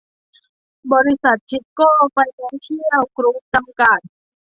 [0.93, 3.99] บริษัท ทิสโก้ไฟแนนเชียลกรุ๊ป จำกัด